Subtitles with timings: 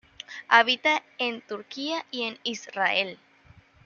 [0.47, 3.19] Habita en Turquía y en Israel.